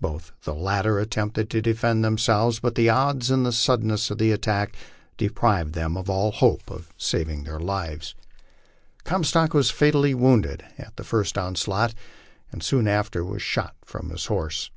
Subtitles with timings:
[0.00, 4.16] Both the latter at tempted to defend themselves, but the odds and the suddenness of
[4.16, 4.74] the attack
[5.18, 8.14] deprived them of all hope of saving their lives.
[9.04, 11.92] Comstock was fatally wounded at the first onslaught,
[12.50, 14.70] and soon after was shot from his horse.